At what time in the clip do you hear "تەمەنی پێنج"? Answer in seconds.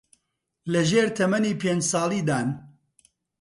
1.17-1.81